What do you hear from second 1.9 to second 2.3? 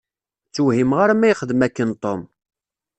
Tom.